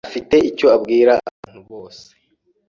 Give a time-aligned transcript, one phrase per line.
[0.09, 2.05] afite icyo abwira abantu bose.